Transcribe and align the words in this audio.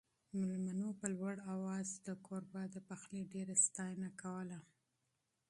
مېلمنو 0.37 0.89
په 0.99 1.07
لوړ 1.15 1.35
اواز 1.53 1.87
د 2.07 2.09
کوربه 2.25 2.61
د 2.69 2.75
پخلي 2.89 3.23
ډېره 3.33 3.55
ستاینه 3.65 4.09
کوله. 4.21 4.59